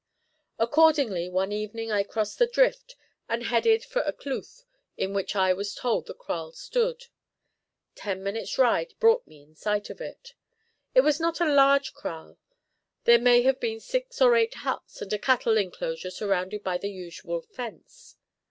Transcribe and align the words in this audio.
Accordingly 0.57 1.29
one 1.29 1.51
evening 1.51 1.91
I 1.91 2.01
crossed 2.01 2.39
the 2.39 2.47
drift 2.47 2.95
and 3.29 3.43
headed 3.43 3.85
for 3.85 4.01
a 4.01 4.11
kloof 4.11 4.63
in 4.97 5.13
which 5.13 5.35
I 5.35 5.53
was 5.53 5.75
told 5.75 6.07
the 6.07 6.15
kraal 6.15 6.53
stood. 6.53 7.05
Ten 7.93 8.23
minutes' 8.23 8.57
ride 8.57 8.95
brought 8.99 9.27
me 9.27 9.43
in 9.43 9.53
sight 9.55 9.91
of 9.91 10.01
it. 10.01 10.33
It 10.95 11.01
was 11.01 11.19
not 11.19 11.39
a 11.39 11.45
large 11.45 11.93
kraal; 11.93 12.39
there 13.03 13.19
may 13.19 13.43
have 13.43 13.59
been 13.59 13.79
six 13.79 14.19
or 14.23 14.35
eight 14.35 14.55
huts 14.55 14.99
and 15.03 15.13
a 15.13 15.19
cattle 15.19 15.55
enclosure 15.55 16.09
surrounded 16.09 16.63
by 16.63 16.79
the 16.79 16.89
usual 16.89 17.43
fence. 17.43 18.15